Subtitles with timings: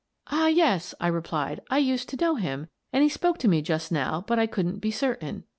[0.31, 3.91] "Ah, yes," I replied," I used to know him, and he spoke to me just
[3.91, 5.43] now, but I couldn't be certain."